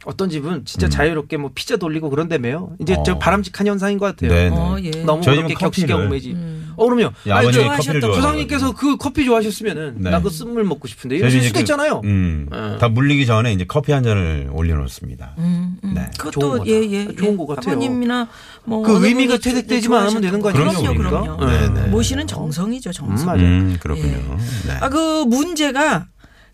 어떤 0.04 0.28
집은 0.28 0.66
진짜 0.66 0.90
자유롭게 0.90 1.38
뭐 1.38 1.50
피자 1.54 1.78
돌리고 1.78 2.10
그런다며요. 2.10 2.76
이제 2.78 2.92
음. 2.92 2.98
어. 2.98 3.02
저 3.04 3.18
바람직한 3.18 3.66
현상인 3.66 3.96
것 3.98 4.04
같아요. 4.04 4.30
네, 4.30 4.50
네. 4.50 4.54
어, 4.54 4.76
예. 4.82 4.90
너무 5.04 5.22
저희 5.22 5.36
그렇게 5.36 5.54
격식에 5.54 5.90
얽매지. 5.94 6.36
어 6.76 6.84
그럼요. 6.88 7.12
야, 7.28 7.36
아니, 7.36 7.48
아버님이 7.48 7.52
저 7.52 7.60
커피를 7.76 8.00
좋아하셨던. 8.00 8.12
조상님께서 8.14 8.72
그 8.72 8.96
커피 8.96 9.24
좋아하셨으면은 9.24 9.94
네. 9.98 10.10
나그 10.10 10.30
쓴물 10.30 10.64
먹고 10.64 10.86
싶은데 10.88 11.16
이러실 11.16 11.42
수도 11.42 11.54
그- 11.54 11.60
있잖아요. 11.60 12.00
음, 12.04 12.48
예. 12.52 12.78
다 12.78 12.88
물리기 12.88 13.26
전에 13.26 13.52
이제 13.52 13.64
커피 13.66 13.92
한 13.92 14.02
잔을 14.02 14.50
올려놓습니다. 14.52 15.34
음, 15.38 15.76
음. 15.84 15.94
네. 15.94 16.08
좋은 16.14 16.30
그것도 16.32 16.50
거다. 16.50 16.66
예, 16.66 16.72
예, 16.90 17.04
좋은 17.14 17.32
예. 17.32 17.36
것 17.36 17.46
같아요. 17.46 17.72
아버님이나 17.72 18.28
뭐 18.64 18.82
그 18.82 19.06
의미가 19.06 19.38
퇴색되지만 19.38 20.02
않으면 20.04 20.22
되는 20.22 20.40
거 20.40 20.52
그럼요, 20.52 20.70
아닙니까? 20.78 20.94
그럼요. 21.10 21.36
그러니까. 21.38 21.68
네, 21.74 21.80
네. 21.82 21.86
모시는 21.88 22.26
정성이죠, 22.26 22.92
정성. 22.92 23.22
음, 23.22 23.26
맞아요. 23.26 23.40
음, 23.48 23.76
그렇군요. 23.80 24.16
네. 24.66 24.72
아, 24.80 24.88
그 24.88 25.24
문제가 25.24 26.06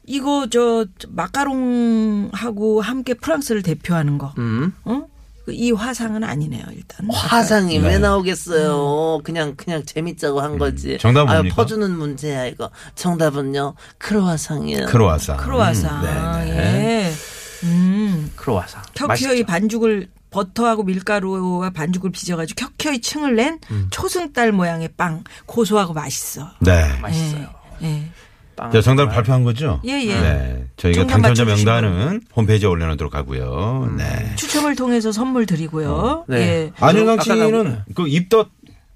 이거 0.06 0.46
저 0.50 0.86
마카롱하고 1.10 2.80
함께 2.80 3.14
프랑스를 3.14 3.62
대표하는 3.62 4.18
거. 4.18 4.34
음. 4.38 4.72
어? 4.84 5.02
그이 5.44 5.72
화상은 5.72 6.22
아니네요, 6.22 6.64
일단. 6.72 7.08
화상이 7.10 7.78
네. 7.78 7.88
왜 7.88 7.98
나오겠어요? 7.98 9.20
그냥 9.24 9.54
그냥 9.56 9.84
재밌자고 9.84 10.40
한 10.40 10.56
거지. 10.58 10.98
정답은 10.98 11.28
아유, 11.28 11.36
뭡니까? 11.38 11.56
퍼주는 11.56 11.90
문제야 11.96 12.46
이거. 12.46 12.70
정답은요 12.94 13.74
크로와상이에요. 13.98 14.86
크로아상. 14.86 15.36
크로아상. 15.38 16.04
음, 16.04 16.44
네, 16.44 16.52
네. 16.52 16.56
예. 17.08 17.12
음. 17.66 18.30
크로와상. 18.36 18.82
켜켜이 18.94 19.08
맛있죠. 19.08 19.46
반죽을 19.46 20.08
버터하고 20.30 20.84
밀가루와 20.84 21.70
반죽을 21.70 22.10
빚어가지고 22.10 22.56
켜켜이 22.58 23.00
층을 23.00 23.34
낸 23.36 23.58
음. 23.70 23.88
초승달 23.90 24.52
모양의 24.52 24.90
빵 24.96 25.24
고소하고 25.46 25.92
맛있어. 25.92 26.50
네. 26.60 26.98
맛있어요. 27.00 27.48
예. 27.82 27.86
빵 27.86 28.12
자, 28.56 28.80
정답 28.80 29.04
정말. 29.04 29.14
발표한 29.14 29.44
거죠? 29.44 29.80
예, 29.84 29.92
예. 30.04 30.14
네. 30.20 30.64
저희가 30.76 31.06
당첨자. 31.06 31.44
명단은 31.44 32.22
홈페이지에 32.36 32.68
올려놓도록 32.68 33.14
하고요. 33.14 33.94
네. 33.96 34.32
추첨을 34.36 34.76
통해서 34.76 35.12
선물 35.12 35.46
드리고요. 35.46 36.24
네. 36.28 36.36
예. 36.38 36.72
안윤상 36.78 37.20
씨는 37.20 37.78
그 37.94 38.06
입덧 38.08 38.48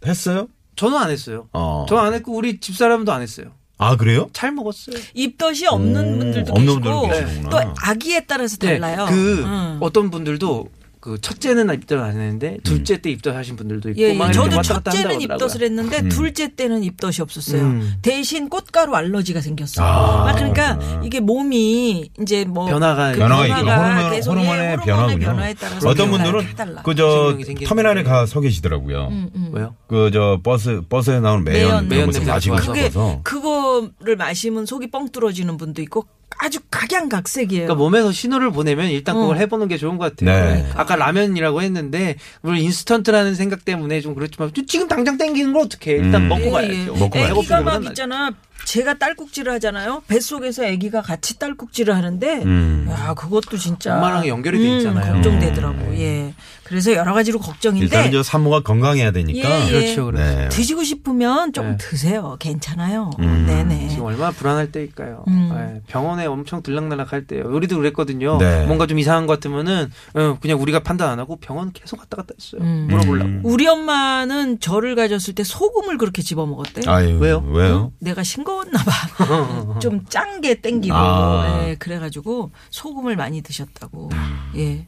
했어요? 0.06 0.48
저는 0.76 0.96
안 0.98 1.10
했어요. 1.10 1.48
어. 1.52 1.86
저안 1.88 2.12
했고 2.14 2.34
우리 2.34 2.60
집사람도 2.60 3.12
안 3.12 3.22
했어요. 3.22 3.46
아, 3.78 3.96
그래요? 3.96 4.28
잘 4.32 4.52
먹었어요. 4.52 4.96
입덧이 5.14 5.66
없는 5.66 6.14
오, 6.14 6.18
분들도 6.18 6.52
없는 6.52 6.80
계시고 6.80 7.00
분들도. 7.08 7.50
또 7.50 7.58
아기에 7.82 8.24
따라서 8.26 8.56
네, 8.58 8.78
달라요. 8.78 9.06
그 9.08 9.42
음. 9.44 9.76
어떤 9.80 10.10
분들도 10.10 10.68
그 11.06 11.20
첫째는 11.20 11.72
입덧 11.72 12.00
안 12.02 12.10
했는데 12.10 12.58
둘째 12.64 12.96
때 13.00 13.10
입덧하신 13.10 13.54
분들도 13.54 13.90
있고 13.90 14.00
예, 14.00 14.12
막 14.12 14.24
예. 14.26 14.30
이렇게 14.30 14.32
저도 14.32 14.56
왔다 14.56 14.74
갔다 14.74 14.90
첫째는 14.90 15.20
한다고 15.20 15.44
입덧을. 15.44 15.62
했는데 15.62 15.98
음. 16.00 16.08
둘째 16.08 16.48
때는 16.52 16.82
입덧이 16.82 17.18
없었어요. 17.20 17.62
음. 17.62 17.94
대신 18.02 18.48
꽃가루 18.48 18.92
알러지가 18.92 19.40
생겼어요. 19.40 19.86
아, 19.86 20.28
아, 20.30 20.34
그러니까 20.34 20.76
그렇구나. 20.78 21.02
이게 21.04 21.20
몸이 21.20 22.10
이제 22.20 22.44
뭐 22.44 22.66
변화가 22.66 23.12
그 23.12 23.18
변화가 23.18 23.46
변화가 23.46 23.58
있구나. 23.60 23.86
호르몬, 23.94 24.10
계속 24.10 24.30
호르몬의 24.32 24.72
예, 24.72 24.76
변화군요. 24.84 25.26
변화에 25.26 25.54
따라서 25.54 25.88
어떤 25.88 26.10
분들은. 26.10 26.82
그 26.82 26.94
저 26.96 27.38
터미널에 27.66 28.02
건데. 28.02 28.10
가서 28.10 28.40
계시더라고요. 28.40 29.06
음, 29.08 29.30
음. 29.36 29.50
왜요? 29.52 29.76
그 29.86 30.10
저 30.12 30.40
버스 30.42 30.82
버스에 30.88 31.20
나오는 31.20 31.44
매연 31.44 31.86
매연, 31.88 32.10
냄새 32.10 32.24
마시고. 32.28 32.56
그게 32.56 32.90
그거를 33.22 34.16
마시면 34.16 34.66
속이 34.66 34.90
뻥 34.90 35.10
뚫어지는 35.10 35.56
분도 35.56 35.82
있고 35.82 36.06
아주 36.38 36.58
각양각색이에요. 36.70 37.64
그러니까 37.66 37.74
몸에서 37.82 38.12
신호를 38.12 38.50
보내면 38.50 38.88
일단 38.90 39.14
그걸 39.14 39.36
어. 39.36 39.38
해보는 39.38 39.68
게 39.68 39.76
좋은 39.78 39.96
것 39.96 40.16
같아요. 40.16 40.54
네. 40.54 40.68
아까 40.74 40.96
라면이라고 40.96 41.62
했는데 41.62 42.16
물론 42.42 42.58
인스턴트라는 42.58 43.34
생각 43.34 43.64
때문에 43.64 44.00
좀 44.00 44.14
그렇지만 44.14 44.50
지금 44.66 44.86
당장 44.88 45.16
땡기는 45.16 45.52
걸 45.52 45.62
어떻게 45.62 45.92
해? 45.92 45.96
일단 45.96 46.22
음. 46.22 46.28
먹고 46.28 46.44
예, 46.46 46.50
가야죠. 46.50 46.74
예. 46.74 46.84
먹고 46.86 47.10
가야죠. 47.10 47.36
애기가 47.40 47.60
막 47.62 47.82
나- 47.82 47.88
있잖아. 47.88 48.30
제가 48.64 48.94
딸꾹질을 48.98 49.52
하잖아요. 49.54 50.02
뱃속에서 50.08 50.66
아기가 50.66 51.00
같이 51.00 51.38
딸꾹질을 51.38 51.94
하는데 51.94 52.42
음. 52.42 52.86
야 52.90 53.14
그것도 53.14 53.56
진짜 53.56 53.94
엄마랑 53.94 54.26
연결이 54.26 54.58
돼 54.58 54.76
있잖아요. 54.78 55.14
걱정되더라고. 55.14 55.96
예. 55.98 56.34
그래서 56.66 56.92
여러 56.94 57.14
가지로 57.14 57.38
걱정인데 57.38 57.84
일단은 57.84 58.10
저 58.10 58.22
산모가 58.24 58.60
건강해야 58.60 59.12
되니까 59.12 59.48
예, 59.48 59.66
예. 59.66 59.70
그렇죠, 59.70 60.06
그렇죠. 60.06 60.24
네. 60.24 60.48
드시고 60.48 60.82
싶으면 60.82 61.52
좀 61.52 61.70
네. 61.70 61.76
드세요. 61.78 62.36
괜찮아요. 62.40 63.10
음. 63.20 63.44
네네. 63.46 63.88
지금 63.88 64.04
얼마나 64.04 64.32
불안할 64.32 64.72
때일까요? 64.72 65.24
음. 65.28 65.50
예, 65.76 65.80
병원에 65.86 66.26
엄청 66.26 66.62
들락날락 66.62 67.12
할 67.12 67.26
때요. 67.26 67.44
우리도 67.46 67.76
그랬거든요. 67.76 68.38
네. 68.38 68.66
뭔가 68.66 68.86
좀 68.88 68.98
이상한 68.98 69.26
것 69.28 69.34
같으면은 69.34 69.90
어, 70.14 70.38
그냥 70.40 70.60
우리가 70.60 70.80
판단 70.80 71.08
안 71.08 71.20
하고 71.20 71.36
병원 71.36 71.72
계속 71.72 71.98
갔다 71.98 72.16
갔다 72.16 72.34
했어요. 72.36 72.60
음. 72.62 72.88
물어보려고. 72.90 73.28
음. 73.28 73.40
우리 73.44 73.68
엄마는 73.68 74.58
저를 74.58 74.96
가졌을 74.96 75.34
때 75.36 75.44
소금을 75.44 75.98
그렇게 75.98 76.22
집어 76.22 76.46
먹었대. 76.46 76.82
아유, 76.90 77.16
왜요? 77.20 77.44
왜요? 77.48 77.92
내가 78.00 78.22
싱거웠나 78.24 78.78
봐. 78.82 79.78
좀 79.80 80.04
짠 80.08 80.40
게 80.40 80.60
땡기고. 80.60 80.94
아. 80.94 81.64
예, 81.68 81.76
그래가지고 81.76 82.50
소금을 82.70 83.16
많이 83.16 83.40
드셨다고. 83.42 84.10
예. 84.56 84.86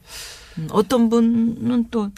음, 0.57 0.67
어떤 0.71 1.09
분은 1.09 1.89
또 1.91 2.09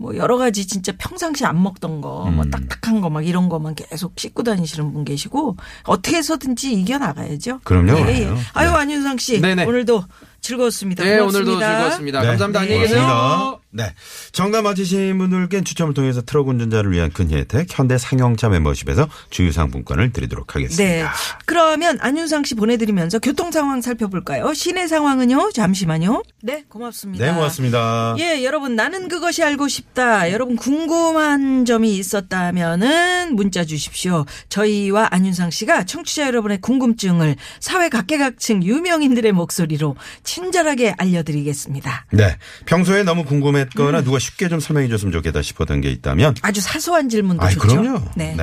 뭐 0.00 0.16
여러 0.16 0.38
가지 0.38 0.66
진짜 0.66 0.92
평상시 0.96 1.44
안 1.44 1.62
먹던 1.62 2.00
거, 2.00 2.24
뭐 2.30 2.44
음. 2.44 2.50
딱딱한 2.50 3.02
거 3.02 3.10
막 3.10 3.26
이런 3.26 3.50
거만 3.50 3.74
계속 3.74 4.14
씻고 4.18 4.44
다니시는 4.44 4.94
분 4.94 5.04
계시고 5.04 5.56
어떻게 5.84 6.16
해서든지 6.16 6.72
이겨 6.72 6.96
나가야죠. 6.96 7.60
그럼요, 7.64 7.98
예, 8.08 8.22
예. 8.22 8.34
아유 8.54 8.70
네. 8.70 8.76
안윤상 8.76 9.18
씨 9.18 9.40
네네. 9.42 9.64
오늘도 9.66 10.04
즐거웠습니다. 10.40 11.04
네, 11.04 11.18
고맙습니다. 11.18 11.50
오늘도 11.50 11.66
즐거웠습니다. 11.66 12.20
네, 12.20 12.26
감사합니다. 12.28 12.60
안녕히 12.60 12.80
계세요. 12.80 13.60
네. 13.72 13.94
정답 14.32 14.62
맞히신 14.62 15.16
분들께 15.18 15.62
추첨을 15.62 15.94
통해서 15.94 16.22
트럭 16.22 16.48
운전자를 16.48 16.90
위한 16.90 17.10
큰 17.12 17.30
혜택 17.30 17.66
현대 17.70 17.98
상용차 17.98 18.48
멤버십에서 18.48 19.08
주유 19.30 19.52
상품권을 19.52 20.12
드리도록 20.12 20.56
하겠습니다. 20.56 20.82
네. 20.82 21.06
그러면 21.46 21.98
안윤상 22.00 22.44
씨 22.44 22.54
보내드리면서 22.56 23.20
교통 23.20 23.52
상황 23.52 23.80
살펴볼까요? 23.80 24.54
시내 24.54 24.88
상황은요? 24.88 25.50
잠시만요. 25.52 26.22
네, 26.42 26.64
고맙습니다. 26.68 27.24
네, 27.24 27.32
고맙습니다. 27.32 28.16
예, 28.18 28.42
여러분 28.44 28.74
나는 28.74 29.08
그것이 29.08 29.44
알고 29.44 29.68
싶다. 29.68 30.32
여러분 30.32 30.56
궁금한 30.56 31.64
점이 31.64 31.96
있었다면은 31.96 33.36
문자 33.36 33.64
주십시오. 33.64 34.26
저희와 34.48 35.08
안윤상 35.12 35.50
씨가 35.50 35.84
청취자 35.84 36.26
여러분의 36.26 36.60
궁금증을 36.60 37.36
사회 37.60 37.88
각계각층 37.88 38.64
유명인들의 38.64 39.30
목소리로 39.32 39.96
친절하게 40.24 40.94
알려드리겠습니다. 40.98 42.06
네. 42.12 42.36
평소에 42.66 43.04
너무 43.04 43.24
궁금 43.24 43.59
했거나 43.60 44.00
음. 44.00 44.04
누가 44.04 44.18
쉽게 44.18 44.48
좀 44.48 44.60
설명해 44.60 44.88
줬으면 44.88 45.12
좋겠다 45.12 45.42
싶었던 45.42 45.80
게 45.80 45.90
있다면 45.90 46.34
아주 46.42 46.60
사소한 46.60 47.08
질문도 47.08 47.42
아이, 47.44 47.54
좋죠. 47.54 47.66
그럼요. 47.80 48.02
네. 48.16 48.36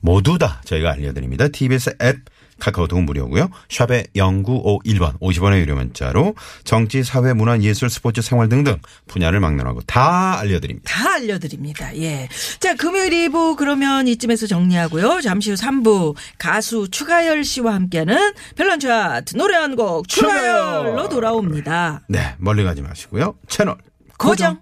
모두 0.00 0.38
다 0.38 0.60
저희가 0.64 0.92
알려드립니다. 0.92 1.48
TBS 1.48 1.96
앱 2.02 2.18
카카오톡 2.60 3.02
무료고요. 3.02 3.50
샵에 3.70 4.04
0951번 4.14 5.18
50원의 5.18 5.58
유료 5.60 5.74
문자로 5.74 6.36
정치, 6.62 7.02
사회, 7.02 7.32
문화, 7.32 7.58
예술, 7.60 7.90
스포츠, 7.90 8.22
생활 8.22 8.48
등등 8.48 8.76
분야를 9.08 9.40
막론하고 9.40 9.80
다 9.82 10.38
알려드립니다. 10.38 10.88
다 10.88 11.14
알려드립니다. 11.14 11.96
예. 11.96 12.28
자, 12.60 12.76
금요일 12.76 13.10
2부 13.30 13.56
그러면 13.56 14.06
이쯤에서 14.06 14.46
정리하고요. 14.46 15.22
잠시 15.22 15.50
후 15.50 15.56
3부 15.56 16.14
가수 16.38 16.86
추가열 16.88 17.42
씨와 17.42 17.74
함께하는 17.74 18.32
별난 18.56 18.78
차트 18.78 19.36
노래 19.36 19.56
한 19.56 19.72
곡 19.74 20.06
추가열로 20.06 21.08
돌아옵니다. 21.08 22.02
네. 22.08 22.34
멀리 22.38 22.62
가지 22.62 22.82
마시고요. 22.82 23.34
채널 23.48 23.76
고정. 24.22 24.56